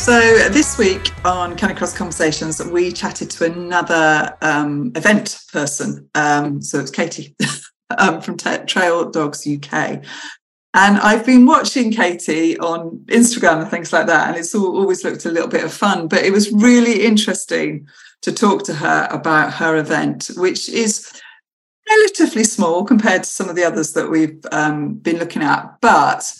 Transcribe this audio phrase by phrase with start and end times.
[0.00, 6.08] So this week on Canicross Conversations, we chatted to another um, event person.
[6.14, 7.36] Um, so it's Katie
[7.98, 10.02] um, from Trail Dogs UK.
[10.72, 15.04] And I've been watching Katie on Instagram and things like that, and it's all, always
[15.04, 16.08] looked a little bit of fun.
[16.08, 17.86] But it was really interesting
[18.22, 21.12] to talk to her about her event, which is
[21.90, 25.78] relatively small compared to some of the others that we've um, been looking at.
[25.82, 26.32] But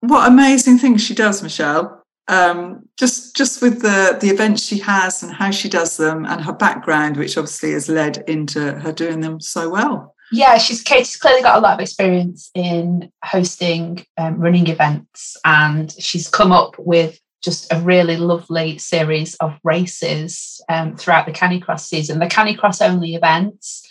[0.00, 2.01] what amazing things she does, Michelle!
[2.28, 6.40] Um, just just with the the events she has and how she does them and
[6.40, 11.16] her background, which obviously has led into her doing them so well yeah, she's Katie's
[11.16, 16.74] clearly got a lot of experience in hosting um, running events, and she's come up
[16.78, 22.18] with just a really lovely series of races um, throughout the Canicross season.
[22.18, 23.86] The Canicross only events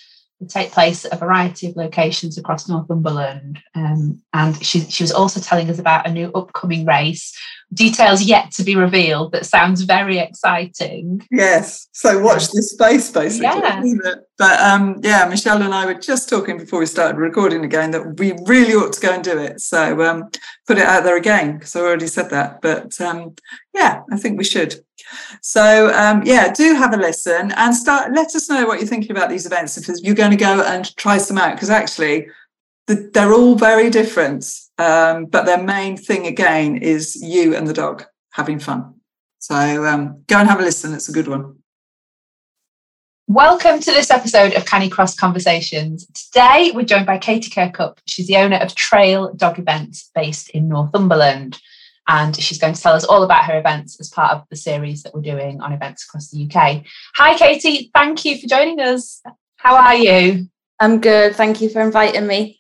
[0.48, 3.60] take place at a variety of locations across Northumberland.
[3.76, 7.38] Um, and she, she was also telling us about a new upcoming race,
[7.74, 11.26] details yet to be revealed, that sounds very exciting.
[11.32, 11.88] Yes.
[11.94, 13.46] So watch this space, basically.
[13.46, 13.82] Yeah.
[14.38, 18.18] But um, yeah, Michelle and I were just talking before we started recording again that
[18.20, 19.62] we really ought to go and do it.
[19.62, 20.30] So um,
[20.68, 22.62] put it out there again because I already said that.
[22.62, 23.36] But um,
[23.74, 24.76] yeah, I think we should.
[25.42, 28.14] So um, yeah, do have a listen and start.
[28.14, 30.96] Let us know what you're thinking about these events if you're going to go and
[30.98, 32.28] try some out because actually
[32.88, 34.50] the, they're all very different.
[34.82, 38.96] Um, but their main thing again is you and the dog having fun.
[39.38, 40.92] So um, go and have a listen.
[40.96, 41.58] It's a good one.
[43.28, 46.08] Welcome to this episode of Canicross Conversations.
[46.08, 48.00] Today we're joined by Katie Kirkup.
[48.08, 51.60] She's the owner of Trail Dog Events based in Northumberland
[52.08, 55.04] and she's going to tell us all about her events as part of the series
[55.04, 56.84] that we're doing on events across the UK.
[57.18, 57.92] Hi, Katie.
[57.94, 59.22] Thank you for joining us.
[59.58, 60.48] How are you?
[60.80, 61.36] I'm good.
[61.36, 62.58] Thank you for inviting me.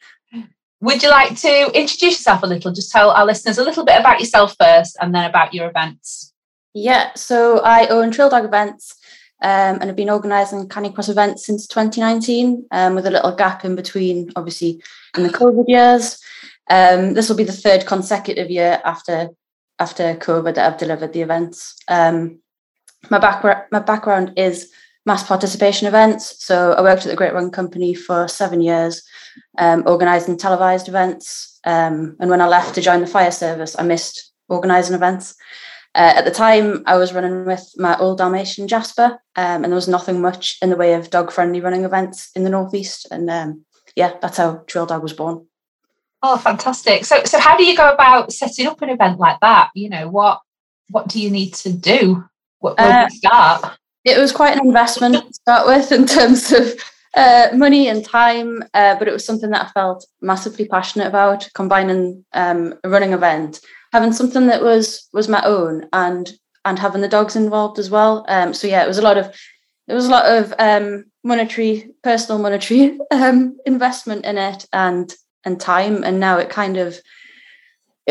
[0.81, 2.71] Would you like to introduce yourself a little?
[2.71, 6.33] Just tell our listeners a little bit about yourself first and then about your events.
[6.73, 8.95] Yeah, so I own Trail Dog Events
[9.43, 13.75] um, and have been organising Canicross events since 2019 um, with a little gap in
[13.75, 14.81] between, obviously,
[15.15, 16.19] in the COVID years.
[16.69, 19.29] Um, this will be the third consecutive year after
[19.77, 21.75] after COVID that I've delivered the events.
[21.87, 22.39] Um,
[23.09, 24.71] my background my background is
[25.05, 26.43] mass participation events.
[26.43, 29.03] So I worked at the Great Run Company for seven years,
[29.57, 31.59] um, organising televised events.
[31.65, 35.35] Um, and when I left to join the fire service, I missed organising events.
[35.93, 39.75] Uh, at the time, I was running with my old Dalmatian Jasper, um, and there
[39.75, 43.07] was nothing much in the way of dog friendly running events in the Northeast.
[43.11, 45.47] And um, yeah, that's how Trail Dog was born.
[46.23, 47.03] Oh, fantastic!
[47.03, 49.71] So, so how do you go about setting up an event like that?
[49.75, 50.39] You know, what
[50.89, 52.23] what do you need to do?
[52.59, 53.77] What, where uh, do you start?
[54.03, 56.73] It was quite an investment to start with in terms of
[57.15, 61.47] uh, money and time, uh, but it was something that I felt massively passionate about.
[61.53, 63.59] Combining um, a running event,
[63.93, 66.31] having something that was was my own, and
[66.65, 68.25] and having the dogs involved as well.
[68.27, 69.35] Um, so yeah, it was a lot of
[69.87, 75.13] it was a lot of um, monetary, personal monetary um, investment in it, and
[75.43, 76.99] and time and now it kind of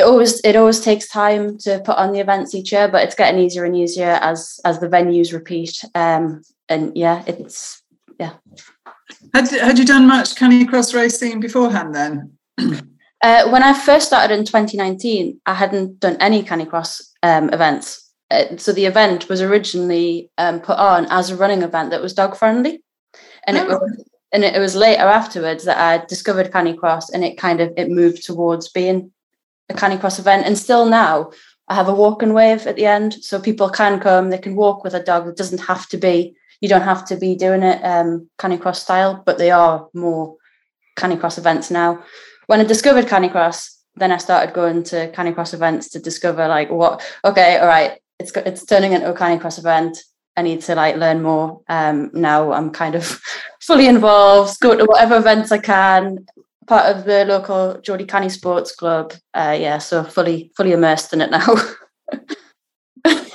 [0.00, 3.15] it always it always takes time to put on the events each year but it's
[3.15, 5.84] getting easier and easier as as the venues repeat.
[5.94, 7.83] Um and yeah it's
[8.19, 8.34] yeah.
[9.34, 12.33] Had, had you done much canicross racing beforehand then?
[13.22, 18.10] Uh, when i first started in 2019 i hadn't done any canicross um, events.
[18.31, 22.15] Uh, so the event was originally um, put on as a running event that was
[22.15, 22.83] dog friendly.
[23.47, 23.62] And oh.
[23.62, 27.72] it was and it, was later afterwards that I discovered Canicross and it kind of
[27.77, 29.10] it moved towards being
[29.71, 30.47] a Canicross event.
[30.47, 31.31] And still now
[31.69, 33.15] I have a walking wave at the end.
[33.15, 35.28] So people can come, they can walk with a dog.
[35.28, 39.22] It doesn't have to be, you don't have to be doing it um Canicross style,
[39.25, 40.37] but they are more
[40.99, 42.03] Canicross events now.
[42.47, 47.03] When I discovered Canicross, then I started going to Canicross events to discover like what
[47.25, 50.03] okay, all right, it's it's turning into a Canicross event.
[50.37, 51.61] I need to like learn more.
[51.69, 53.21] Um, now I'm kind of
[53.61, 56.27] fully involved, go to whatever events I can,
[56.71, 59.13] part of the local Geordie Canny Sports Club.
[59.34, 61.47] Uh, yeah, so fully fully immersed in it now.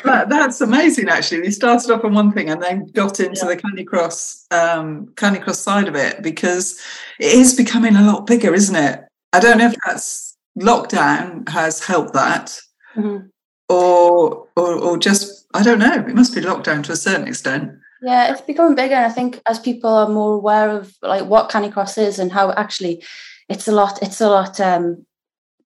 [0.03, 3.55] that, that's amazing actually we started off on one thing and then got into yeah.
[3.55, 6.79] the canicross um canicross side of it because
[7.19, 9.03] it is becoming a lot bigger isn't it
[9.33, 12.59] i don't know if that's lockdown has helped that,
[12.95, 13.29] Mhm.
[13.69, 16.05] or, or or just I don't know.
[16.07, 17.71] It must be lockdown to a certain extent.
[18.05, 21.49] Yeah, it's becoming bigger, and I think as people are more aware of like what
[21.49, 23.03] Canicross is and how actually
[23.49, 25.07] it's a lot, it's a lot um,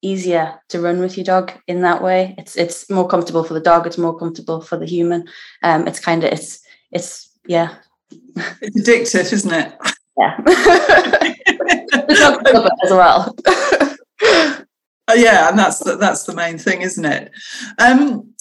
[0.01, 2.35] easier to run with your dog in that way.
[2.37, 3.85] It's it's more comfortable for the dog.
[3.85, 5.27] It's more comfortable for the human.
[5.63, 7.75] Um, it's kind of it's it's yeah
[8.61, 9.75] It's addictive, isn't it?
[10.17, 10.37] yeah.
[10.45, 13.35] the dog it as well.
[15.09, 17.31] Uh, yeah, and that's the, that's the main thing, isn't it?
[17.79, 18.31] Um,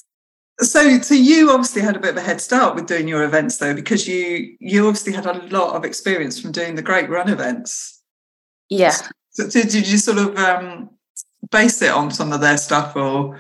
[0.61, 3.59] so, so you obviously had a bit of a head start with doing your events,
[3.59, 7.29] though, because you you obviously had a lot of experience from doing the Great Run
[7.29, 8.03] events.
[8.69, 8.97] yeah.
[9.31, 10.91] So, did, did you sort of um,
[11.51, 13.39] base it on some of their stuff, or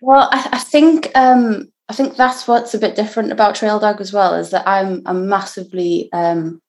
[0.00, 4.00] Well, I, I think um, I think that's what's a bit different about Trail Dog
[4.00, 6.60] as well is that I'm I'm massively um,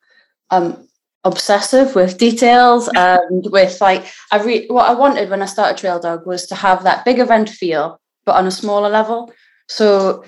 [0.51, 0.87] um,
[1.23, 5.99] obsessive with details and with like I re- what I wanted when I started Trail
[5.99, 9.31] Dog was to have that big event feel, but on a smaller level.
[9.69, 10.23] So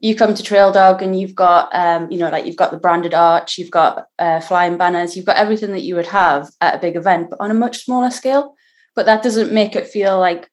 [0.00, 2.78] you come to Trail Dog and you've got um, you know like you've got the
[2.78, 6.74] branded arch, you've got uh, flying banners, you've got everything that you would have at
[6.74, 8.54] a big event, but on a much smaller scale.
[8.94, 10.50] But that doesn't make it feel like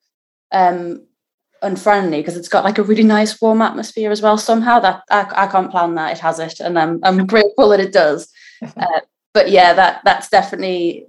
[0.52, 1.06] um,
[1.62, 4.80] unfriendly because it's got like a really nice warm atmosphere as well somehow.
[4.80, 6.14] That I, I can't plan that.
[6.14, 8.32] It has it and I'm, I'm grateful that it does.
[8.78, 9.02] Uh,
[9.36, 11.06] but yeah that that's definitely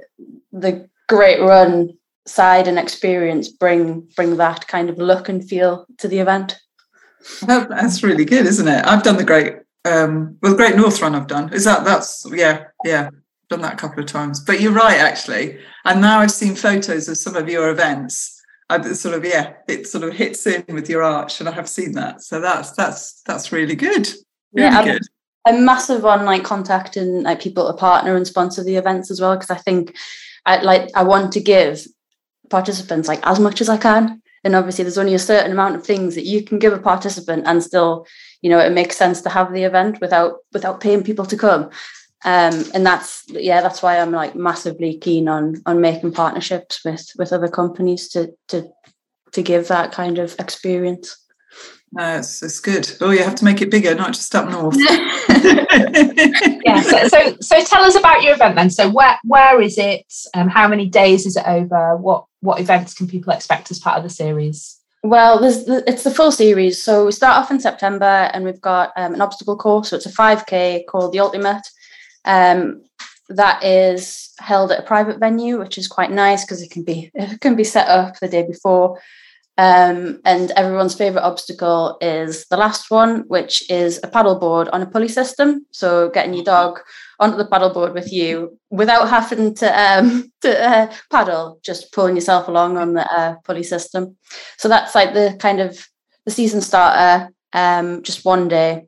[0.52, 1.96] the great run
[2.26, 6.58] side and experience bring bring that kind of look and feel to the event
[7.46, 8.86] that's really good, isn't it?
[8.86, 11.14] I've done the Great um, well, the Great North Run.
[11.14, 11.52] I've done.
[11.52, 13.10] Is that that's yeah yeah
[13.48, 14.40] done that a couple of times.
[14.40, 15.58] But you're right, actually.
[15.84, 18.32] And now I've seen photos of some of your events.
[18.68, 21.68] I sort of yeah, it sort of hits in with your arch, and I have
[21.68, 22.22] seen that.
[22.22, 24.08] So that's that's that's really good.
[24.52, 25.02] Really Yeah, good.
[25.46, 29.36] I'm massive on like contacting like people to partner and sponsor the events as well
[29.36, 29.94] because I think
[30.44, 31.86] I like I want to give
[32.50, 34.20] participants like as much as I can.
[34.46, 37.42] And obviously there's only a certain amount of things that you can give a participant
[37.46, 38.06] and still,
[38.42, 41.64] you know, it makes sense to have the event without without paying people to come.
[42.24, 47.10] Um, and that's yeah, that's why I'm like massively keen on on making partnerships with
[47.18, 48.68] with other companies to to
[49.32, 51.16] to give that kind of experience.
[51.92, 52.90] No, it's, it's good.
[53.00, 54.76] Oh, you have to make it bigger, not just up north.
[56.64, 56.82] yeah.
[56.82, 58.70] So, so, so tell us about your event then.
[58.70, 60.06] So, where where is it?
[60.34, 61.96] Um, how many days is it over?
[61.96, 64.78] What what events can people expect as part of the series?
[65.02, 66.82] Well, it's the full series.
[66.82, 69.90] So we start off in September, and we've got um, an obstacle course.
[69.90, 71.62] So it's a 5k called the Ultimate.
[72.24, 72.82] Um,
[73.28, 77.10] that is held at a private venue, which is quite nice because it can be
[77.14, 79.00] it can be set up the day before.
[79.58, 84.86] Um, and everyone's favorite obstacle is the last one, which is a paddleboard on a
[84.86, 85.64] pulley system.
[85.70, 86.80] So getting your dog
[87.18, 92.48] onto the paddleboard with you without having to um, to uh, paddle, just pulling yourself
[92.48, 94.16] along on the uh, pulley system.
[94.58, 95.86] So that's like the kind of
[96.24, 98.86] the season starter, um, just one day.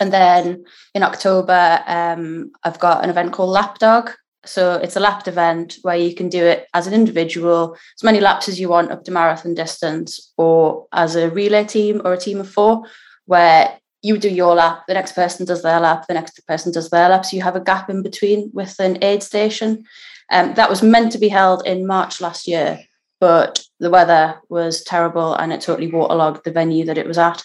[0.00, 4.12] And then in October, um, I've got an event called Lap Dog.
[4.46, 8.20] So it's a lapped event where you can do it as an individual, as many
[8.20, 12.18] laps as you want up to marathon distance, or as a relay team or a
[12.18, 12.84] team of four,
[13.26, 16.90] where you do your lap, the next person does their lap, the next person does
[16.90, 17.24] their lap.
[17.24, 19.84] So you have a gap in between with an aid station.
[20.30, 22.80] Um, that was meant to be held in March last year,
[23.18, 27.42] but the weather was terrible and it totally waterlogged the venue that it was at,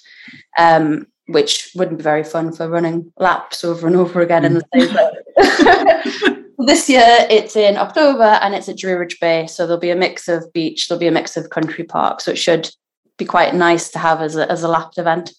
[0.57, 4.65] um, which wouldn't be very fun for running laps over and over again in the
[4.73, 6.35] same place.
[6.59, 9.47] this year it's in October and it's at Druridge Bay.
[9.47, 12.21] So there'll be a mix of beach, there'll be a mix of country park.
[12.21, 12.69] So it should
[13.17, 15.31] be quite nice to have as a, as a lapped event.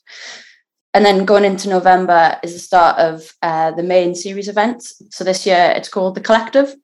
[0.97, 5.03] And then going into November is the start of uh, the main series events.
[5.11, 6.75] So this year it's called The Collective.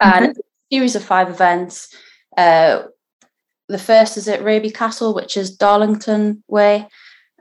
[0.00, 1.92] And it's a series of five events.
[2.36, 2.84] Uh,
[3.68, 6.86] the first is at Raby Castle, which is Darlington Way,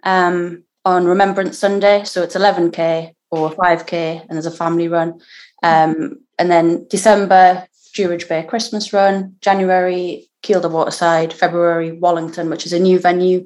[0.02, 2.04] um, on Remembrance Sunday.
[2.04, 5.22] So it's 11K or 5K, and there's a family run.
[5.62, 12.74] Um, and then December, Druridge Bay Christmas Run, January, Kielder Waterside, February, Wallington, which is
[12.74, 13.46] a new venue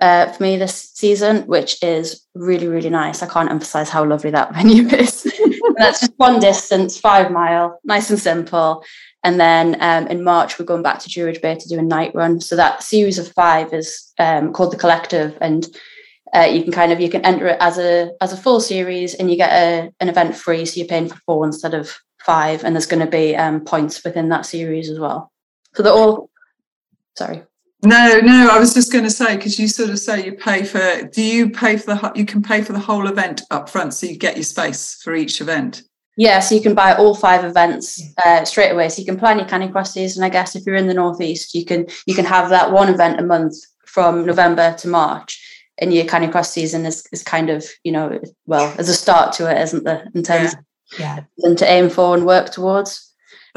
[0.00, 3.22] uh, for me this season, which is really, really nice.
[3.22, 5.22] I can't emphasize how lovely that venue is.
[5.76, 8.84] That's just one distance, five mile, nice and simple.
[9.24, 12.14] And then um, in March, we're going back to Druridge Bay to do a night
[12.14, 12.40] run.
[12.40, 15.66] So that series of five is um, called the Collective, and
[16.34, 19.14] uh, you can kind of you can enter it as a as a full series,
[19.14, 22.62] and you get a, an event free, so you're paying for four instead of five.
[22.62, 25.32] And there's going to be um, points within that series as well.
[25.74, 26.30] So they're all
[27.16, 27.42] sorry.
[27.82, 30.64] No, no, I was just going to say because you sort of say you pay
[30.64, 31.02] for.
[31.12, 32.12] Do you pay for the?
[32.14, 35.14] You can pay for the whole event up front, so you get your space for
[35.14, 35.82] each event.
[36.16, 38.88] Yeah, so you can buy all five events uh, straight away.
[38.88, 40.24] So you can plan your Canicross season.
[40.24, 43.20] I guess if you're in the northeast, you can you can have that one event
[43.20, 43.54] a month
[43.84, 45.38] from November to March,
[45.78, 49.50] and your Canicross season is is kind of you know well as a start to
[49.50, 50.08] it, isn't there?
[50.14, 50.56] In terms
[50.98, 51.20] Yeah.
[51.38, 53.05] and to aim for and work towards.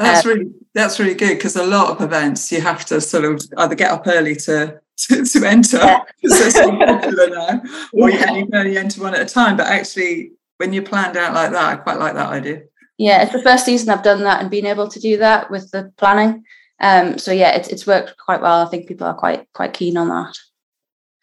[0.00, 3.42] That's really that's really good because a lot of events you have to sort of
[3.58, 6.04] either get up early to to, to enter Yeah.
[6.50, 9.56] so popular now, or you can you can only enter one at a time.
[9.56, 12.62] But actually, when you're planned out like that, I quite like that idea.
[12.98, 15.70] Yeah, it's the first season I've done that and been able to do that with
[15.70, 16.44] the planning.
[16.80, 18.66] Um, so yeah, it's it's worked quite well.
[18.66, 20.34] I think people are quite quite keen on that.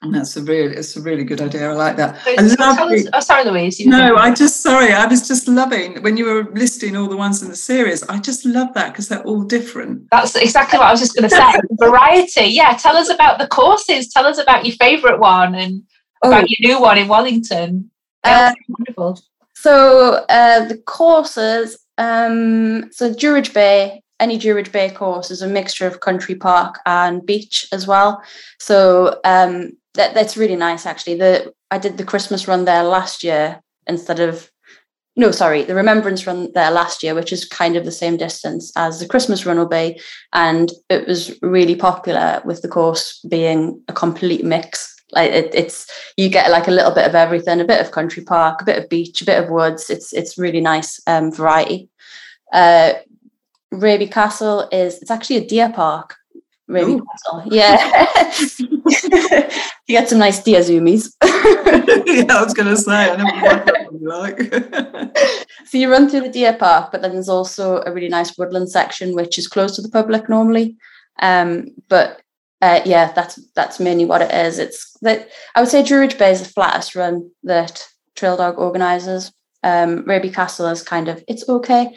[0.03, 1.69] And that's a really it's a really good idea.
[1.69, 2.21] I like that.
[2.23, 2.41] So- I
[2.75, 3.83] love us- oh, sorry, Louise.
[3.85, 4.93] No, I just sorry.
[4.93, 8.03] I was just loving when you were listing all the ones in the series.
[8.03, 10.03] I just love that because they're all different.
[10.11, 11.59] That's exactly what I was just going to say.
[11.79, 12.45] Variety.
[12.45, 12.73] Yeah.
[12.77, 14.09] Tell us about the courses.
[14.09, 15.81] Tell us about your favourite one and
[16.23, 16.47] about Oh.
[16.47, 17.89] your new one in Wellington.
[18.23, 19.19] Uh, wonderful.
[19.55, 25.87] So uh, the courses, um, so Druridge Bay, any Druridge Bay course is a mixture
[25.87, 28.21] of country park and beach as well.
[28.59, 31.15] So um, that, that's really nice actually.
[31.15, 34.49] The I did the Christmas run there last year instead of
[35.17, 38.71] no, sorry, the Remembrance run there last year, which is kind of the same distance
[38.75, 39.99] as the Christmas run will be,
[40.31, 44.93] and it was really popular with the course being a complete mix.
[45.11, 45.87] Like it, it's
[46.17, 48.77] you get like a little bit of everything, a bit of country park, a bit
[48.77, 49.89] of beach, a bit of woods.
[49.89, 51.89] It's it's really nice um, variety.
[52.53, 52.93] Uh,
[53.71, 56.15] Raby Castle is it's actually a deer park.
[56.69, 57.05] Ooh.
[57.05, 58.29] Castle, yeah.
[59.87, 61.13] you got some nice deer zoomies.
[61.23, 63.11] yeah, I was going to say.
[63.11, 65.17] I never mind what you like.
[65.65, 68.69] so you run through the deer park, but then there's also a really nice woodland
[68.69, 70.75] section which is closed to the public normally.
[71.19, 72.21] Um, but
[72.61, 74.59] uh, yeah, that's that's mainly what it is.
[74.59, 79.31] It's that I would say Druridge Bay is the flattest run that Trail Dog organises.
[79.63, 81.95] Um, Raby Castle is kind of it's okay,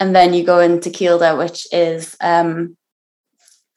[0.00, 2.76] and then you go into Kielder, which is um,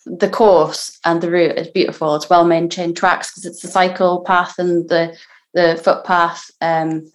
[0.06, 2.16] the course and the route is beautiful.
[2.16, 5.18] It's well maintained tracks because it's the cycle path and the
[5.54, 7.10] the footpath, um,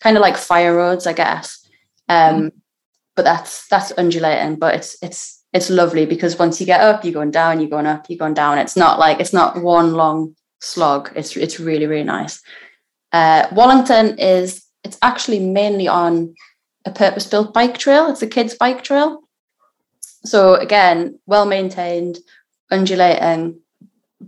[0.00, 1.66] kind of like fire roads, I guess.
[2.08, 2.52] Um,
[3.16, 7.14] but that's that's undulating, but it's it's it's lovely because once you get up, you're
[7.14, 8.58] going down, you're going up, you're going down.
[8.58, 11.10] It's not like it's not one long slog.
[11.16, 12.40] It's it's really really nice.
[13.12, 16.34] Uh, Wallington is it's actually mainly on
[16.84, 18.08] a purpose built bike trail.
[18.10, 19.22] It's a kids bike trail.
[20.28, 22.18] So again, well maintained,
[22.70, 23.60] undulating,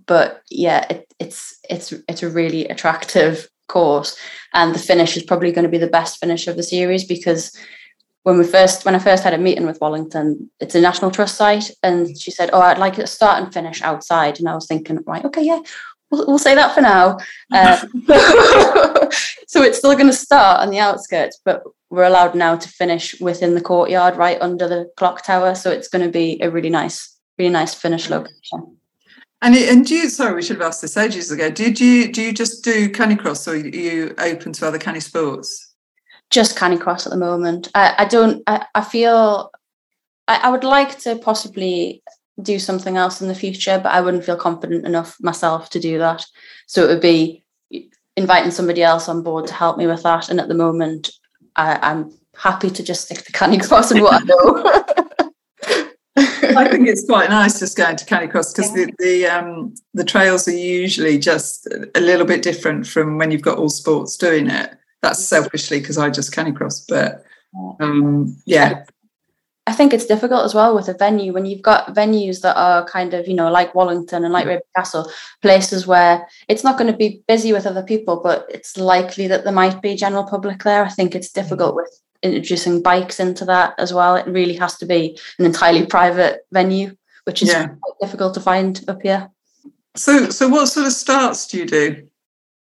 [0.06, 4.16] but yeah, it, it's it's it's a really attractive course,
[4.54, 7.56] and the finish is probably going to be the best finish of the series because
[8.22, 11.36] when we first when I first had a meeting with Wallington, it's a National Trust
[11.36, 14.54] site, and she said, "Oh, I'd like it to start and finish outside," and I
[14.54, 15.60] was thinking, right, okay, yeah.
[16.10, 17.18] We'll, we'll say that for now.
[17.52, 17.76] Uh,
[19.48, 23.20] so it's still going to start on the outskirts, but we're allowed now to finish
[23.20, 25.54] within the courtyard, right under the clock tower.
[25.54, 28.76] So it's going to be a really nice, really nice finish location.
[29.42, 30.08] And and do you?
[30.08, 31.50] Sorry, we should have asked this ages ago.
[31.50, 35.74] Did you do you just do canicross, or are you open to other canny sports?
[36.30, 37.68] Just Canicross at the moment.
[37.74, 38.42] I, I don't.
[38.46, 39.50] I, I feel
[40.28, 42.02] I, I would like to possibly
[42.40, 45.98] do something else in the future, but I wouldn't feel confident enough myself to do
[45.98, 46.24] that.
[46.66, 47.44] So it would be
[48.16, 50.28] inviting somebody else on board to help me with that.
[50.28, 51.10] And at the moment,
[51.56, 54.84] I, I'm happy to just stick to Canicross and what I know.
[56.16, 60.48] I think it's quite nice just going to canicross because the the, um, the trails
[60.48, 64.72] are usually just a little bit different from when you've got all sports doing it.
[65.02, 67.24] That's selfishly because I just canicross, but
[67.80, 68.84] um, yeah,
[69.70, 72.84] I think it's difficult as well with a venue when you've got venues that are
[72.86, 75.08] kind of, you know, like Wallington and like Raby Castle,
[75.42, 79.44] places where it's not going to be busy with other people, but it's likely that
[79.44, 80.84] there might be general public there.
[80.84, 81.34] I think it's mm.
[81.34, 84.16] difficult with introducing bikes into that as well.
[84.16, 87.68] It really has to be an entirely private venue, which is Yeah.
[87.68, 89.30] quite difficult to find up here.
[89.94, 92.08] So, so what sort of starts do you do?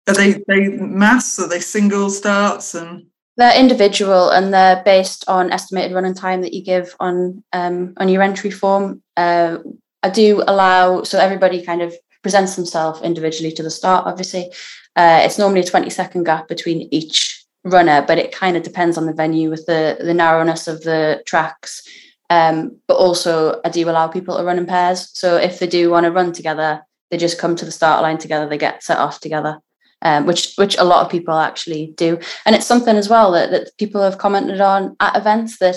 [0.07, 1.39] Are they they mass?
[1.39, 2.75] Are they single starts?
[2.75, 3.07] And
[3.39, 8.09] They're individual and they're based on estimated running time that you give on um, on
[8.09, 9.01] your entry form.
[9.15, 9.59] Uh,
[10.03, 14.07] I do allow so everybody kind of presents themselves individually to the start.
[14.07, 14.51] Obviously,
[14.97, 18.97] uh, it's normally a twenty second gap between each runner, but it kind of depends
[18.97, 21.81] on the venue with the the narrowness of the tracks.
[22.29, 25.09] Um, but also, I do allow people to run in pairs.
[25.13, 28.17] So if they do want to run together, they just come to the start line
[28.17, 28.49] together.
[28.49, 29.61] They get set off together
[30.01, 32.19] um, which which a lot of people actually do.
[32.45, 35.75] And it's something as well that, that people have commented on at events that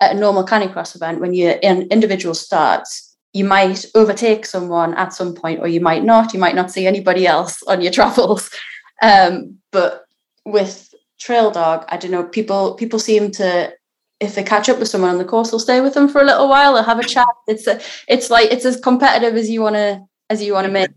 [0.00, 5.12] at a normal canicross event, when you're in individual starts, you might overtake someone at
[5.12, 6.32] some point, or you might not.
[6.32, 8.50] You might not see anybody else on your travels.
[9.02, 10.06] Um, but
[10.44, 12.22] with Trail Dog, I don't know.
[12.22, 13.72] People people seem to
[14.20, 16.24] if they catch up with someone on the course, they'll stay with them for a
[16.24, 16.74] little while.
[16.74, 17.26] They'll have a chat.
[17.48, 20.00] It's a, it's like it's as competitive as you want to
[20.30, 20.90] as you want to make.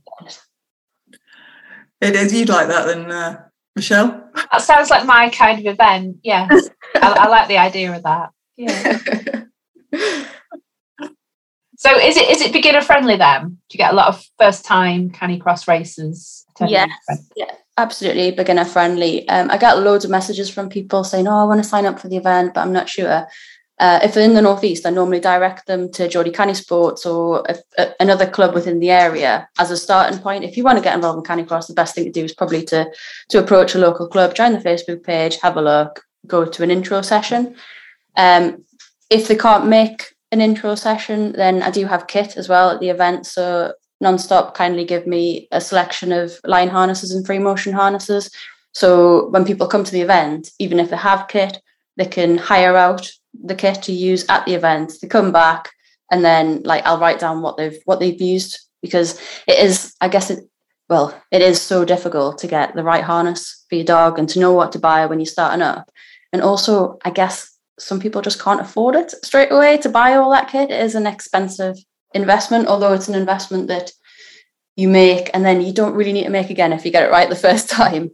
[2.02, 2.34] It is.
[2.34, 3.44] You'd like that, then, uh,
[3.76, 4.30] Michelle?
[4.52, 6.18] That sounds like my kind of event.
[6.24, 8.32] Yes, I, I like the idea of that.
[8.56, 8.98] Yeah.
[11.78, 13.50] so is it is it beginner friendly then?
[13.50, 16.46] Do you get a lot of first time canicross races?
[16.52, 16.74] attending
[17.10, 19.28] Yes, yeah, absolutely beginner friendly.
[19.30, 22.00] Um, I get loads of messages from people saying, "Oh, I want to sign up
[22.00, 23.28] for the event, but I'm not sure."
[23.80, 27.44] Uh, if they're in the northeast, I normally direct them to Geordie Canny Sports or
[27.48, 30.44] if, uh, another club within the area as a starting point.
[30.44, 32.64] If you want to get involved in Canicross, the best thing to do is probably
[32.66, 32.92] to
[33.30, 36.72] to approach a local club, join the Facebook page, have a look, go to an
[36.72, 37.56] intro session.
[38.16, 38.64] Um,
[39.12, 42.80] if they can't make an intro session, then I do have kit as well at
[42.80, 43.28] the event.
[43.28, 48.32] So Nonstop kindly give me a selection of line harnesses and free motion harnesses.
[48.74, 51.62] So when people come to the event, even if they have kit,
[51.96, 53.10] they can hire out
[53.44, 54.94] the kit to use at the event.
[55.02, 55.72] They come back
[56.12, 60.08] and then like I'll write down what they've what they've used because it is, I
[60.08, 60.48] guess it
[60.90, 64.40] well, it is so difficult to get the right harness for your dog and to
[64.40, 65.90] know what to buy when you're starting up.
[66.32, 70.32] And also, I guess some people just can't afford it straight away to buy all
[70.32, 70.72] that kit.
[70.72, 71.76] It is an expensive
[72.14, 73.92] investment, although it's an investment that
[74.76, 77.12] you make and then you don't really need to make again if you get it
[77.12, 78.12] right the first time.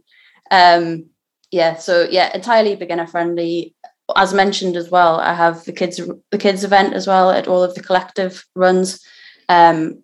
[0.50, 1.06] Um,
[1.50, 3.76] yeah, so yeah, entirely beginner friendly.
[4.16, 7.62] As mentioned as well, I have the kids the kids event as well at all
[7.62, 9.04] of the collective runs,
[9.48, 10.02] um,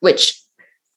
[0.00, 0.40] which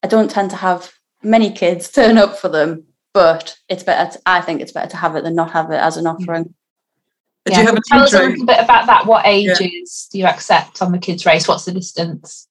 [0.04, 4.12] I don't tend to have many kids turn up for them, but it's better.
[4.12, 6.54] To, I think it's better to have it than not have it as an offering.
[7.46, 9.08] Do you have a Tell us a little bit about that.
[9.08, 11.48] What ages do you accept on the kids' race?
[11.48, 12.48] What's the distance?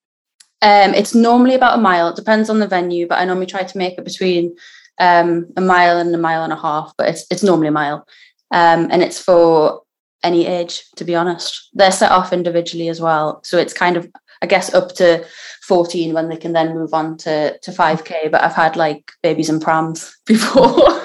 [0.63, 2.09] Um, it's normally about a mile.
[2.09, 4.57] It depends on the venue, but I normally try to make it between
[4.99, 6.93] um, a mile and a mile and a half.
[6.99, 8.07] But it's it's normally a mile,
[8.51, 9.83] um, and it's for
[10.23, 10.85] any age.
[10.97, 14.11] To be honest, they're set off individually as well, so it's kind of
[14.43, 15.25] I guess up to
[15.63, 18.29] fourteen when they can then move on to to five k.
[18.29, 20.89] But I've had like babies and prams before,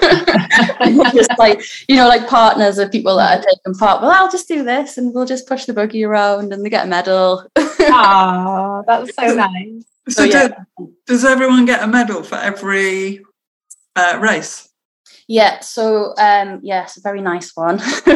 [1.12, 4.02] just like you know, like partners of people that are taking part.
[4.02, 6.86] Well, I'll just do this, and we'll just push the buggy around, and they get
[6.86, 7.46] a medal.
[7.88, 9.84] Oh, that's so nice.
[10.08, 10.48] So, yeah.
[10.76, 13.24] do- does everyone get a medal for every
[13.94, 14.68] uh, race?
[15.28, 17.78] Yeah, so um yes, a very nice one.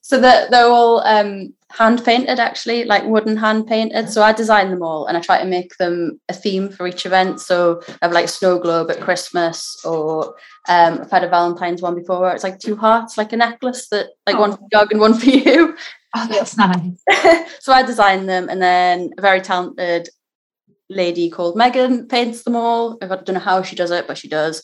[0.00, 4.08] so they're, they're all um hand painted actually, like wooden hand painted.
[4.10, 7.06] So I design them all and I try to make them a theme for each
[7.06, 7.40] event.
[7.40, 10.34] So I have like snow globe at Christmas or
[10.68, 13.88] um I've had a Valentine's one before where it's like two hearts, like a necklace
[13.88, 15.76] that like one for the dog and one for you.
[16.16, 17.02] Oh, that's nice.
[17.60, 20.08] so I design them, and then a very talented
[20.88, 22.98] lady called Megan paints them all.
[23.02, 24.62] I don't know how she does it, but she does.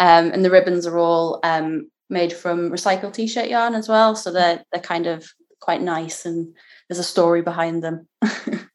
[0.00, 4.32] Um, and the ribbons are all um, made from recycled t-shirt yarn as well, so
[4.32, 5.28] they're they're kind of
[5.60, 6.52] quite nice, and
[6.88, 8.08] there's a story behind them.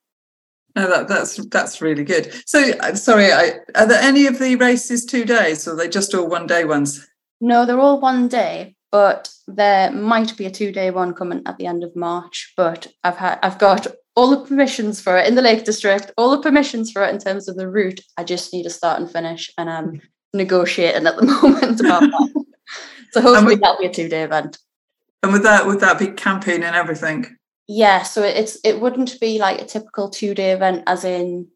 [0.78, 2.34] No, that, that's that's really good.
[2.46, 5.88] So, uh, sorry, I, are there any of the races two days, or are they
[5.88, 7.08] just all one day ones?
[7.42, 11.66] no, they're all one day, but there might be a two-day one coming at the
[11.66, 12.54] end of March.
[12.58, 16.32] But I've had I've got all the permissions for it in the Lake District, all
[16.32, 18.02] the permissions for it in terms of the route.
[18.18, 20.02] I just need to start and finish, and I'm
[20.36, 22.46] negotiating at the moment about that.
[23.12, 24.58] So hopefully we- that'll be a two-day event.
[25.24, 27.26] And would that would that be camping and everything?
[27.68, 31.48] Yeah, so it's it wouldn't be like a typical two-day event, as in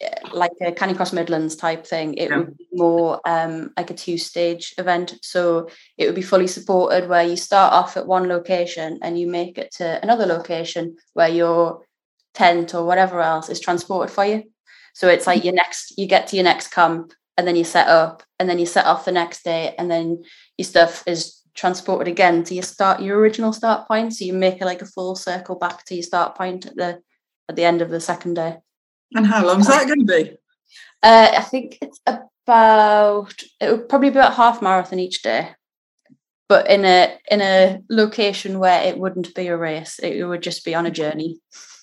[0.00, 2.14] eh, like a Canicross Midlands type thing.
[2.14, 2.38] It Yeah.
[2.38, 5.16] would be more um, like a two-stage event.
[5.20, 9.26] So it would be fully supported, where you start off at one location and you
[9.26, 11.84] make it to another location where your
[12.32, 14.44] tent or whatever else is transported for you.
[14.94, 17.88] So it's like your next, you get to your next camp, and then you set
[17.88, 20.22] up, and then you set off the next day, and then
[20.56, 24.60] your stuff is transported again to your start your original start point so you make
[24.60, 26.98] it like a full circle back to your start point at the
[27.48, 28.56] at the end of the second day
[29.14, 30.30] And how long is that going to be?
[31.02, 35.50] uh, i think it's about it would probably be about half marathon each day
[36.48, 40.64] but in a in a location where it wouldn't be a race it would just
[40.64, 41.38] be on a journey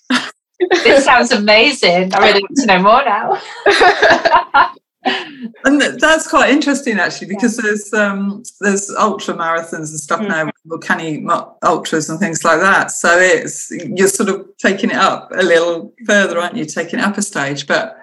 [0.83, 2.13] This sounds amazing.
[2.13, 4.69] I really want to know more now.
[5.65, 10.27] And that's quite interesting actually, because there's um, there's ultra marathons and stuff Mm.
[10.29, 11.23] now, volcanic
[11.63, 12.91] ultras and things like that.
[12.91, 16.65] So it's you're sort of taking it up a little further, aren't you?
[16.65, 17.95] Taking it up a stage, but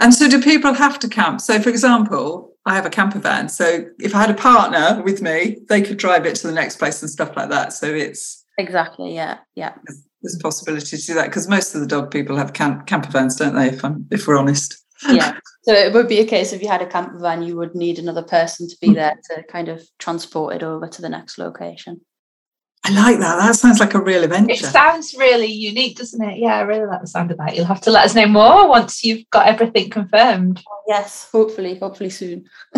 [0.00, 1.40] and so do people have to camp?
[1.40, 5.20] So, for example, I have a camper van, so if I had a partner with
[5.22, 7.72] me, they could drive it to the next place and stuff like that.
[7.72, 9.72] So it's exactly yeah yeah
[10.20, 13.10] there's a possibility to do that because most of the dog people have camp- camper
[13.10, 13.68] vans, don't they?
[13.68, 14.84] If I'm if we're honest.
[15.10, 17.74] Yeah so it would be a case if you had a camper van you would
[17.74, 18.94] need another person to be mm.
[18.94, 22.00] there to kind of transport it over to the next location
[22.84, 23.36] I like that.
[23.36, 24.52] That sounds like a real adventure.
[24.52, 26.38] It sounds really unique, doesn't it?
[26.38, 27.54] Yeah, I really like the sound of that.
[27.54, 30.62] You'll have to let us know more once you've got everything confirmed.
[30.86, 32.46] Yes, hopefully, hopefully soon.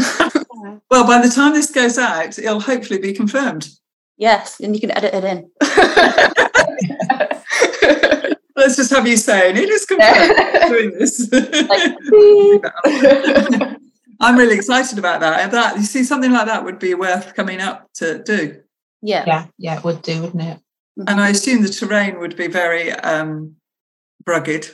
[0.91, 3.69] well, by the time this goes out, it'll hopefully be confirmed.
[4.17, 5.51] Yes, and you can edit it in.
[8.61, 10.37] Let's just have you saying it is confirmed
[10.69, 11.31] doing this.
[14.21, 15.41] I'm really excited about that.
[15.41, 18.61] And that you see, something like that would be worth coming up to do.
[19.01, 19.25] Yeah.
[19.27, 20.59] Yeah, yeah, it would do, wouldn't it?
[21.09, 23.57] And I assume the terrain would be very um,
[24.27, 24.69] rugged.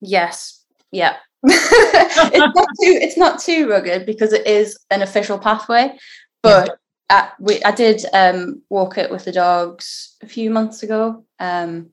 [0.00, 0.64] Yes.
[0.90, 1.16] Yeah.
[1.42, 5.98] it's not too it's not too rugged because it is an official pathway,
[6.42, 6.78] but
[7.10, 11.90] I, we, I did um, walk it with the dogs a few months ago, um,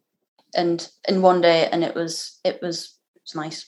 [0.56, 3.66] and in one day, and it was it was it was nice.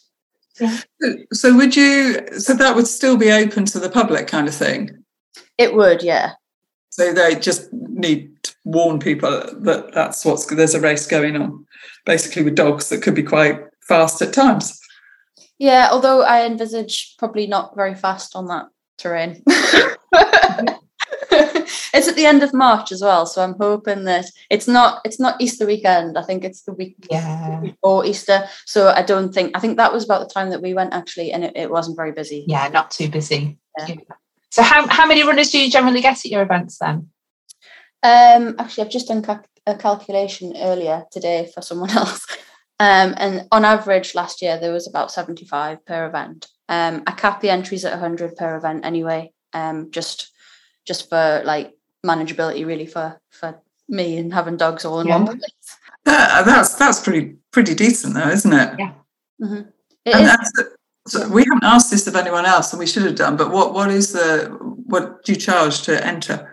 [0.59, 0.79] Yeah.
[1.33, 2.25] So would you?
[2.39, 5.03] So that would still be open to the public, kind of thing.
[5.57, 6.33] It would, yeah.
[6.89, 11.65] So they just need to warn people that that's what's there's a race going on,
[12.05, 14.79] basically with dogs that could be quite fast at times.
[15.57, 18.67] Yeah, although I envisage probably not very fast on that
[18.97, 19.43] terrain.
[21.93, 25.19] it's at the end of March as well, so I'm hoping that it's not it's
[25.19, 26.17] not Easter weekend.
[26.17, 27.59] I think it's the week yeah.
[27.61, 28.47] before Easter.
[28.65, 31.31] So I don't think I think that was about the time that we went actually,
[31.31, 32.45] and it, it wasn't very busy.
[32.47, 33.57] Yeah, not too busy.
[33.77, 33.95] Yeah.
[34.49, 37.09] So how how many runners do you generally get at your events then?
[38.03, 39.25] Um, actually, I've just done
[39.65, 42.25] a calculation earlier today for someone else.
[42.79, 46.47] Um, and on average, last year there was about 75 per event.
[46.67, 50.31] Um, I cap the entries at 100 per event anyway, um, just
[50.85, 51.73] just for like
[52.05, 55.17] manageability, really for for me and having dogs all in Yeah.
[55.17, 55.41] one place.
[56.05, 58.75] That, that's that's pretty pretty decent, though, isn't it?
[58.79, 58.91] Yeah.
[59.41, 59.67] Mhm.
[60.05, 60.69] It And is-
[61.07, 63.37] so we haven't asked this of anyone else, and we should have done.
[63.37, 66.51] But what what is the what do you charge to enter?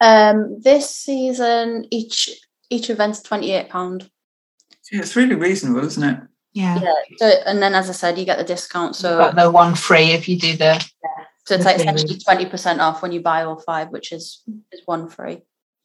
[0.00, 2.28] um, this season, each
[2.70, 4.10] each event's 28 pound.
[4.92, 6.18] Yeah, it's really reasonable, isn't it?
[6.52, 6.78] Yeah.
[6.80, 6.92] Yeah.
[7.18, 8.94] So, and then as I said, you get the discount.
[8.96, 10.84] So So got the one free if you do the
[11.46, 14.82] So it's like essentially twenty percent off when you buy all five, which is is
[14.86, 15.42] one free.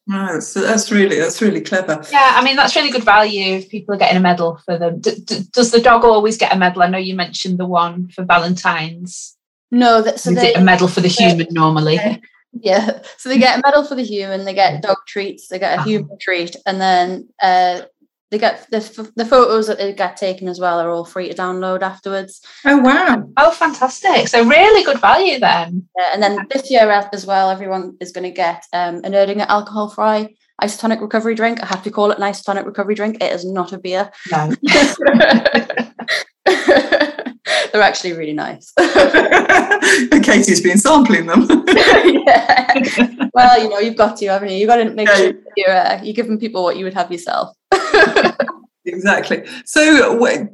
[0.08, 2.04] No, so that's really that's really clever.
[2.12, 5.00] Yeah, I mean that's really good value if people are getting a medal for them.
[5.00, 6.82] D- d- does the dog always get a medal?
[6.82, 9.38] I know you mentioned the one for Valentine's.
[9.72, 12.00] No, that so they a medal for the human normally?
[12.54, 15.80] yeah, so they get a medal for the human, they get dog treats, they get
[15.80, 17.82] a human treat, and then uh,
[18.32, 21.36] they get the the photos that they get taken as well are all free to
[21.36, 22.42] download afterwards.
[22.66, 23.28] Oh wow!
[23.38, 24.28] Oh, fantastic!
[24.28, 25.88] So really good value then.
[26.00, 29.14] Uh, and then this year as as well, everyone is going to get um, an
[29.14, 31.64] Erdinger alcohol free isotonic recovery drink.
[31.64, 33.24] I have to call it an isotonic recovery drink.
[33.24, 34.12] It is not a beer.
[34.32, 34.52] No.
[37.72, 38.74] They're actually really nice.
[38.78, 41.48] and Katie's been sampling them.
[41.68, 43.30] yeah.
[43.34, 44.58] Well, you know, you've got to, haven't you?
[44.58, 45.16] You've got to make Yeah.
[45.16, 47.56] sure you're, uh, you're giving people what you would have yourself.
[48.86, 49.46] exactly.
[49.66, 49.82] So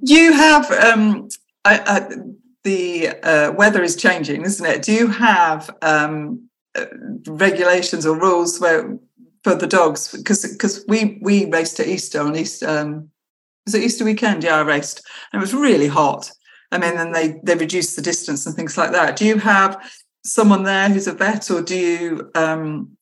[0.01, 1.29] you have um,
[1.63, 2.15] I, I,
[2.63, 4.81] the uh, weather is changing, isn't it?
[4.83, 6.85] Do you have um, uh,
[7.27, 8.97] regulations or rules where
[9.43, 10.11] for the dogs?
[10.11, 12.67] Because because we we raced at Easter on Easter.
[12.67, 13.09] Um,
[13.65, 14.43] was it Easter weekend?
[14.43, 16.29] Yeah, I raced, and it was really hot.
[16.71, 19.15] I mean, then they they reduced the distance and things like that.
[19.15, 19.81] Do you have
[20.23, 22.97] someone there who's a vet, or do you um,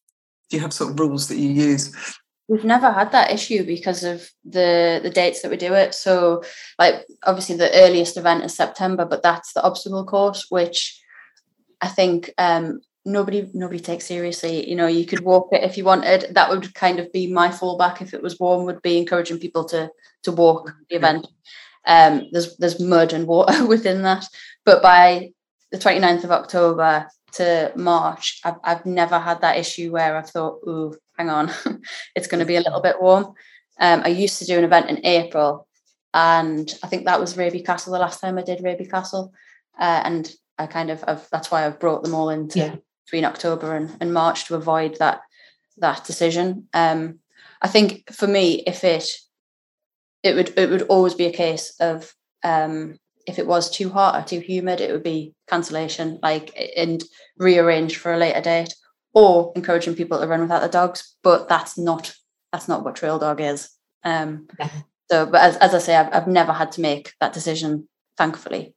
[0.49, 1.93] do you have sort of rules that you use?
[2.47, 5.93] We've never had that issue because of the the dates that we do it.
[5.93, 6.43] So,
[6.77, 11.01] like, obviously, the earliest event is September, but that's the obstacle course, which
[11.81, 14.69] I think um, nobody nobody takes seriously.
[14.69, 16.33] You know, you could walk it if you wanted.
[16.35, 18.65] That would kind of be my fallback if it was warm.
[18.65, 19.89] Would be encouraging people to
[20.23, 21.27] to walk the event.
[21.85, 24.25] Um, there's there's mud and water within that,
[24.65, 25.31] but by
[25.71, 30.59] the 29th of October to March, I've, I've never had that issue where I've thought,
[30.67, 31.51] ooh, hang on,
[32.15, 33.33] it's going to be a little bit warm.
[33.79, 35.67] Um, I used to do an event in April,
[36.13, 39.33] and I think that was Raby Castle the last time I did Raby Castle,
[39.79, 42.75] uh, and I kind of I've, that's why I've brought them all into Yeah.
[43.05, 45.21] between October and, and March to avoid that
[45.77, 46.67] that decision.
[46.73, 47.19] Um,
[47.61, 49.07] I think for me, if it
[50.21, 54.15] it would it would always be a case of um, if it was too hot
[54.15, 57.03] or too humid, it would be cancellation, like and
[57.37, 58.75] rearrange for a later date,
[59.13, 61.15] or encouraging people to run without the dogs.
[61.23, 62.13] But that's not
[62.51, 63.69] that's not what Trail Dog is.
[64.03, 64.69] Um, Yeah.
[65.09, 68.75] so, but as, as I say, I've, I've never had to make that decision, thankfully.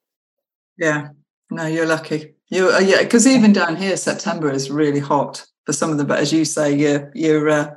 [0.79, 1.09] Yeah,
[1.51, 2.35] no, you're lucky.
[2.49, 6.07] You, uh, yeah, because even down here, September is really hot for some of them.
[6.07, 7.75] But as you say, your your uh,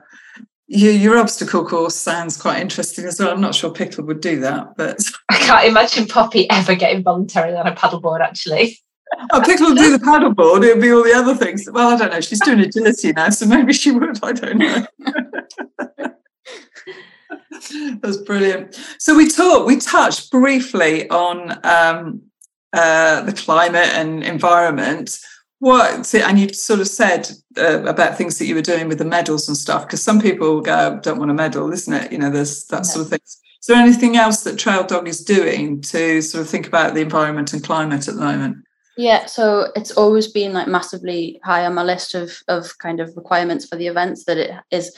[0.68, 3.32] your, your obstacle course sounds quite interesting as well.
[3.32, 7.58] I'm not sure Pickle would do that, but I can't imagine Poppy ever getting voluntarily
[7.58, 8.22] on a paddleboard.
[8.22, 8.80] Actually,
[9.32, 10.64] oh, Pickle will do the paddleboard.
[10.64, 11.68] It'll be all the other things.
[11.72, 12.22] Well, I don't know.
[12.22, 14.24] She's doing agility now, so maybe she would.
[14.24, 14.86] I don't know.
[18.02, 18.80] That's brilliant.
[19.00, 22.22] So we talked, we touched briefly on um,
[22.74, 25.20] uh, the climate and environment.
[25.60, 29.06] What and you sort of said uh, about things that you were doing with the
[29.06, 32.14] medals and stuff because some people go, "Don't want a medal," isn't it?
[32.14, 33.20] You know, there's that sort of thing.
[33.26, 37.02] Is there anything else that Trail Dog is doing to sort of think about the
[37.02, 38.64] environment and climate at the moment?
[39.00, 43.16] Yeah, so it's always been like massively high on my list of of kind of
[43.16, 44.94] requirements for the events that it is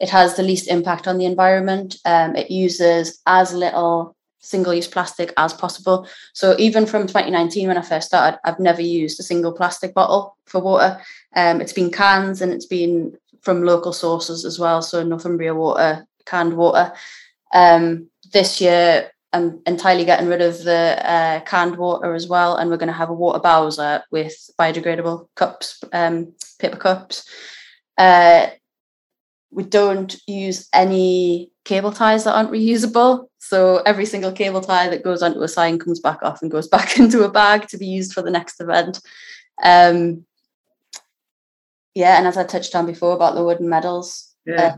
[0.00, 1.94] it has the least impact on the environment.
[2.04, 6.08] Um, it uses as little single use plastic as possible.
[6.32, 10.36] So even from 2019, when I first started, I've never used a single plastic bottle
[10.46, 11.00] for water.
[11.36, 14.82] Um, it's been cans and it's been from local sources as well.
[14.82, 16.92] So Northumbria water, canned water.
[17.54, 22.70] Um, this year, I'm entirely getting rid of the uh, canned water as well, and
[22.70, 27.28] we're going to have a water bowser with biodegradable cups, um, paper cups.
[27.98, 28.46] Uh,
[29.50, 33.26] we don't use any cable ties that aren't reusable.
[33.38, 36.68] So every single cable tie that goes onto a sign comes back off and goes
[36.76, 39.00] back into a bag to be used for the next event.
[39.62, 40.26] Um,
[41.94, 44.76] yeah, and as I touched on before about the wooden medals, yeah, uh,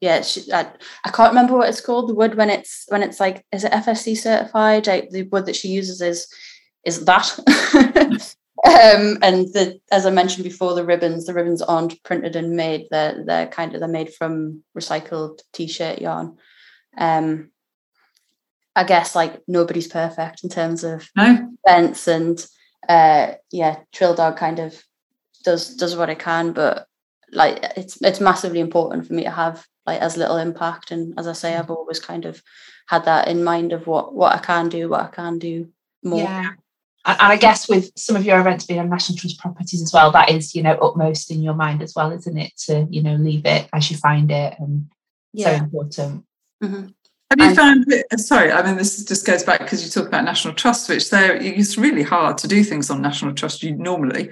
[0.00, 0.70] yeah, I,
[1.04, 2.08] I, can't remember what it's called.
[2.08, 4.86] The wood when it's when it's like is it FSC certified?
[4.86, 6.28] Like the wood that she uses is
[6.84, 8.34] is that.
[8.64, 12.86] Um, and the, as I mentioned before, the ribbons, the ribbons aren't printed and made.
[12.90, 16.36] They're they're kind of they're made from recycled t-shirt yarn.
[16.98, 17.50] Um,
[18.74, 21.50] I guess like nobody's perfect in terms of no.
[21.66, 22.44] fence and
[22.88, 24.82] uh, yeah, Trail Dog kind of
[25.44, 26.86] does does what it can, but
[27.30, 30.90] like it's it's massively important for me to have like as little impact.
[30.90, 32.42] And as I say, I've always kind of
[32.88, 35.68] had that in mind of what what I can do, what I can do
[36.02, 36.20] more.
[36.20, 36.50] Yeah
[37.06, 40.10] and, I guess with some of your events being on National Trust properties as well,
[40.10, 42.52] that is, you know, utmost in your mind as well, isn't it?
[42.66, 44.88] To, you know, leave it as you find it and
[45.32, 45.56] yeah.
[45.56, 46.24] so important.
[46.62, 46.86] Mm-hmm.
[47.30, 48.20] Have you found it?
[48.20, 51.36] Sorry, I mean, this just goes back because you talk about National Trust, which there
[51.36, 54.30] it's really hard to do things on National Trust you normally.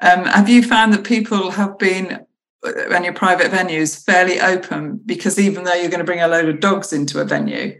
[0.00, 2.25] Um, have you found that people have been
[2.66, 6.28] and uh, your private venues fairly open because even though you're going to bring a
[6.28, 7.78] load of dogs into a venue,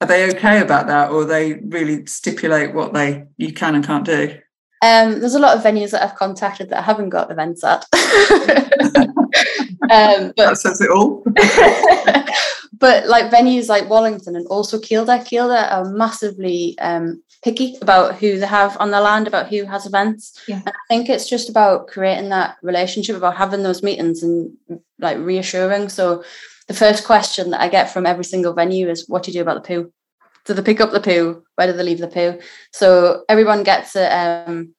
[0.00, 4.04] are they okay about that or they really stipulate what they you can and can't
[4.04, 4.38] do
[4.82, 7.86] um, there's a lot of venues that I've contacted that I haven't got events at.
[9.90, 11.22] um, but, that says it all.
[12.78, 18.38] but like venues like Wallington and also Kielder, Kielder are massively um, picky about who
[18.38, 20.42] they have on their land, about who has events.
[20.48, 20.56] Yeah.
[20.66, 24.52] And I think it's just about creating that relationship, about having those meetings and
[24.98, 25.88] like reassuring.
[25.88, 26.24] So
[26.68, 29.42] the first question that I get from every single venue is, "What do you do
[29.42, 29.92] about the poo?
[30.44, 31.44] Do they pick up the poo?
[31.54, 32.40] Where do they leave the poo?"
[32.72, 34.74] So everyone gets a um,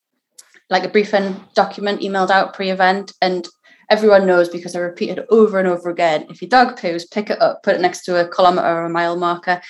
[0.69, 3.47] like a briefing document emailed out pre-event, and
[3.89, 6.25] everyone knows because I repeat it over and over again.
[6.29, 8.89] If your dog poos, pick it up, put it next to a kilometre or a
[8.89, 9.61] mile marker.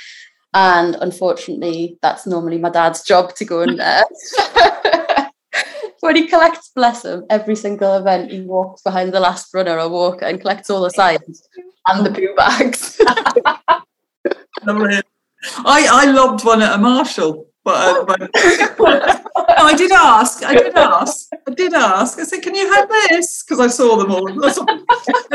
[0.54, 4.04] And unfortunately, that's normally my dad's job to go in there.
[6.00, 9.90] when he collects, bless him, every single event, he walks behind the last runner or
[9.90, 11.48] walker and collects all the signs
[11.88, 13.00] and the poo bags.
[15.66, 17.47] I, I lobbed one at a marshal.
[17.68, 18.32] But, uh, but
[19.60, 20.42] I did ask.
[20.42, 21.28] I did ask.
[21.46, 22.18] I did ask.
[22.18, 24.26] I said, "Can you have this?" Because I saw them all.
[24.30, 24.40] and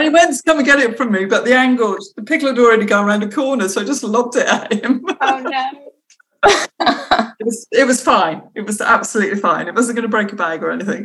[0.03, 2.59] he went to come and get it from me, but the angle, the pickle had
[2.59, 5.05] already gone around the corner, so I just lobbed it at him.
[5.21, 5.69] Oh no!
[7.39, 8.43] it was it was fine.
[8.55, 9.69] It was absolutely fine.
[9.69, 11.05] It wasn't going to break a bag or anything.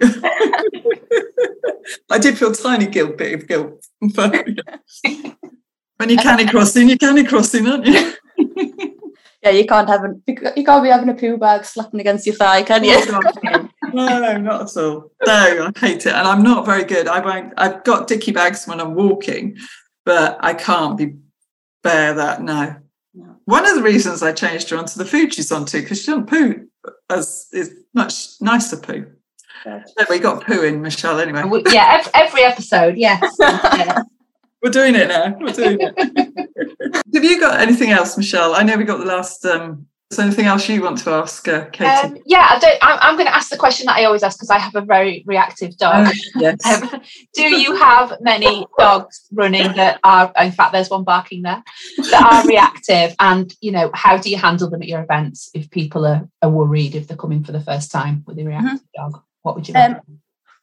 [2.09, 3.85] I did feel tiny guilt, bit of guilt.
[4.15, 4.47] But,
[5.03, 5.33] yeah.
[5.97, 8.13] When you're canicrossing, you're canicrossing, aren't you?
[9.47, 12.35] Yeah, you can't have an, you can't be having a poo bag slapping against your
[12.35, 12.97] thigh, can you?
[13.93, 15.11] no, not at all.
[15.25, 17.07] No, I hate it, and I'm not very good.
[17.07, 17.53] I won't.
[17.57, 19.57] I've got dicky bags when I'm walking,
[20.05, 21.15] but I can't be
[21.83, 22.41] bear that.
[22.41, 22.75] No,
[23.45, 26.27] one of the reasons I changed her onto the food she's onto because she doesn't
[26.27, 26.67] poo
[27.09, 29.07] as is much nicer poo.
[30.09, 31.43] we got poo in Michelle anyway.
[31.71, 33.35] Yeah, every, every episode, yes.
[33.39, 34.01] yeah.
[34.61, 35.37] We're doing it now.
[35.39, 37.03] We're doing it.
[37.13, 38.55] Have you got anything else, Michelle?
[38.55, 41.45] I know we got the last um, is there anything else you want to ask,
[41.49, 41.89] uh, Katie?
[41.89, 42.77] Um, yeah, I don't.
[42.81, 44.79] I'm, I'm going to ask the question that I always ask because I have a
[44.79, 46.07] very reactive dog.
[46.07, 46.65] Oh, yes.
[46.65, 47.01] um,
[47.33, 50.31] do you have many dogs running that are?
[50.39, 51.61] In fact, there's one barking there
[51.97, 55.69] that are reactive, and you know, how do you handle them at your events if
[55.71, 59.11] people are, are worried if they're coming for the first time with a reactive mm-hmm.
[59.11, 59.21] dog?
[59.41, 59.75] What would you?
[59.75, 59.99] Um,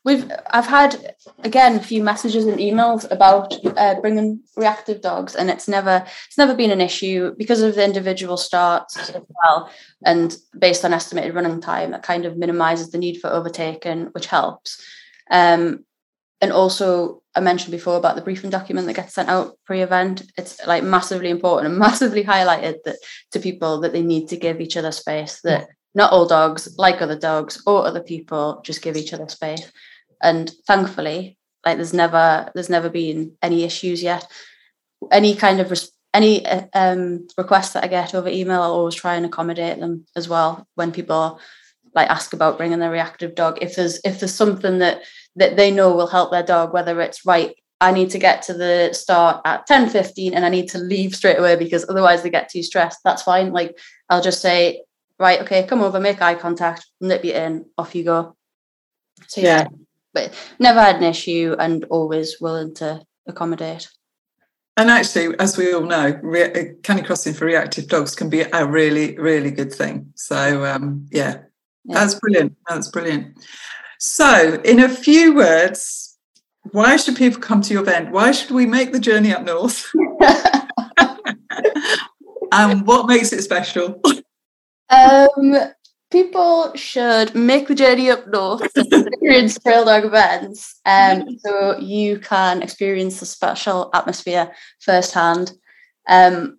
[0.05, 5.51] we've I've had again a few messages and emails about uh, bringing reactive dogs, and
[5.51, 9.71] it's never it's never been an issue because of the individual starts as well,
[10.05, 14.27] and based on estimated running time, that kind of minimises the need for overtaking, which
[14.27, 14.83] helps.
[15.31, 15.85] Um,
[16.40, 20.31] and also, I mentioned before about the briefing document that gets sent out pre-event.
[20.37, 22.99] It's like massively important and massively highlighted that
[23.33, 25.40] to people that they need to give each other space.
[25.43, 29.71] That not all dogs, like other dogs or other people, just give each other space
[30.24, 34.26] and thankfully like there's never there's never been any issues yet.
[35.10, 38.94] Any kind of res- any uh, um, requests that i get over email i'll always
[38.94, 41.40] try and accommodate them as well when people
[41.92, 43.58] like ask about bringing their reactive dog.
[43.62, 45.02] If there's if there's something that
[45.37, 48.54] that they know will help their dog whether it's right i need to get to
[48.54, 52.30] the start at 10 15 and i need to leave straight away because otherwise they
[52.30, 53.52] get too stressed that's fine.
[53.52, 53.78] Like
[54.10, 54.82] i'll just say
[55.18, 58.37] right okay come over make eye contact nip you in off you go.
[59.28, 59.66] So yeah, yeah
[60.14, 63.88] but never had an issue and always willing to accommodate.
[64.77, 69.16] And actually, as we all know, re- canicrossing for reactive dogs can be a really,
[69.18, 70.12] really good thing.
[70.16, 71.42] So, um, yeah,
[71.85, 72.57] yeah, that's brilliant.
[72.68, 73.38] That's brilliant.
[73.98, 76.18] So, in a few words,
[76.72, 78.11] why should people come to your event?
[78.11, 79.88] Why should we make the journey up north?
[82.53, 84.00] and what makes it special?
[84.90, 85.55] Um,
[86.14, 92.20] people should make the journey up north to experience trail dog events um, so you
[92.20, 95.50] can experience the special atmosphere firsthand.
[96.09, 96.59] Um,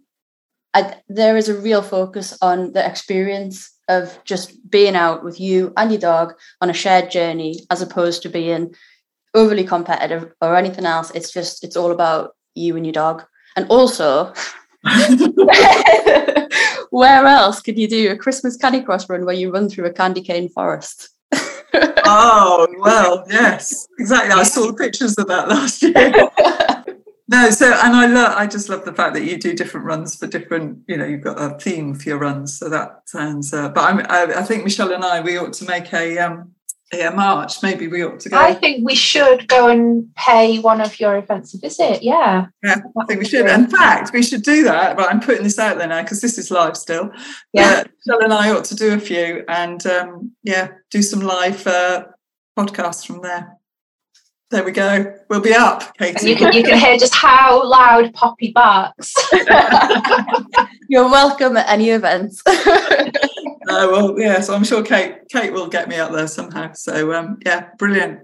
[0.73, 5.71] I, there is a real focus on the experience of just being out with you
[5.77, 8.75] and your dog on a shared journey as opposed to being
[9.33, 11.11] overly competitive or anything else.
[11.15, 13.23] It's just, it's all about you and your dog.
[13.55, 14.33] And also,
[16.95, 20.21] where else could you do a Christmas canicross run where you run through a candy
[20.21, 21.09] cane forest?
[21.73, 24.31] oh well, yes, exactly.
[24.31, 26.95] I saw pictures of that last year.
[27.27, 28.37] no, so and I love.
[28.37, 30.83] I just love the fact that you do different runs for different.
[30.87, 33.53] You know, you've got a theme for your runs, so that sounds.
[33.53, 36.54] Uh, but I'm, I, I think Michelle and I we ought to make a um,
[36.93, 37.63] yeah, March.
[37.63, 38.37] Maybe we ought to go.
[38.37, 42.03] I think we should go and pay one of your events a visit.
[42.03, 42.47] Yeah.
[42.63, 43.47] Yeah, I think we should.
[43.47, 44.95] In fact, we should do that.
[44.95, 47.11] But I'm putting this out there now because this is live still.
[47.53, 47.83] Yeah.
[48.09, 52.05] Uh, and I ought to do a few and um, yeah, do some live uh,
[52.57, 53.57] podcasts from there.
[54.51, 55.13] There we go.
[55.27, 56.17] We'll be up, Katie.
[56.19, 59.13] And you can you can hear just how loud Poppy barks.
[60.87, 62.43] You're welcome at any events.
[63.67, 66.73] uh, well, yeah, so I'm sure Kate Kate will get me up there somehow.
[66.73, 68.21] So um, yeah, brilliant.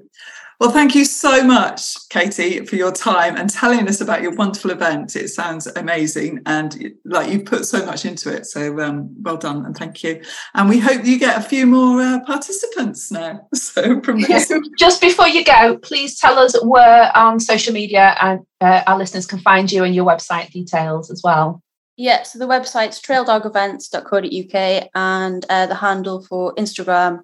[0.62, 4.70] Well, thank you so much, Katie, for your time and telling us about your wonderful
[4.70, 5.16] event.
[5.16, 8.46] It sounds amazing, and like you put so much into it.
[8.46, 10.22] So um, well done, and thank you.
[10.54, 13.48] And we hope you get a few more uh, participants now.
[13.56, 14.52] So from this.
[14.78, 19.26] just before you go, please tell us where on social media and uh, our listeners
[19.26, 21.64] can find you and your website details as well.
[21.98, 27.20] Yeah, so the website's traildogevents.co.uk and uh, the handle for Instagram,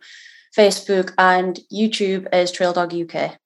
[0.56, 3.38] Facebook, and YouTube is Traildog UK.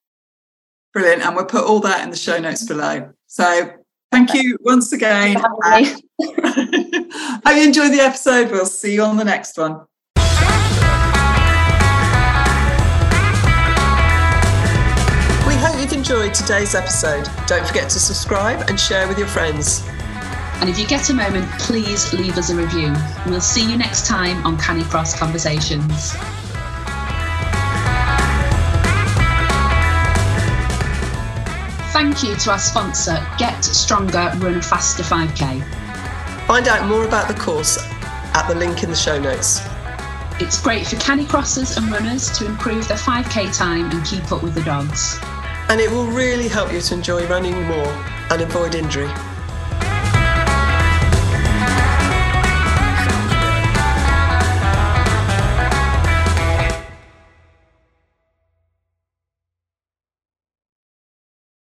[0.94, 1.26] Brilliant.
[1.26, 3.12] And we'll put all that in the show notes below.
[3.28, 3.72] So
[4.12, 5.38] thank you once again.
[5.64, 5.96] I
[7.66, 8.52] enjoyed the episode.
[8.52, 9.86] We'll see you on the next one.
[15.48, 17.30] We hope you've enjoyed today's episode.
[17.48, 19.82] Don't forget to subscribe and share with your friends.
[20.62, 22.94] And if you get a moment, please leave us a review.
[23.26, 26.14] We'll see you next time on Canicross Conversations.
[31.92, 35.64] Thank you to our sponsor, Get Stronger Run Faster 5K.
[36.46, 37.80] Find out more about the course
[38.36, 39.62] at the link in the show notes.
[40.40, 44.54] It's great for canicrossers and runners to improve their 5k time and keep up with
[44.54, 45.20] the dogs.
[45.70, 47.88] And it will really help you to enjoy running more
[48.30, 49.10] and avoid injury.